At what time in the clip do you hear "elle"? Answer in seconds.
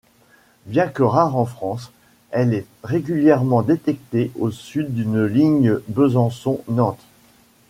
2.31-2.55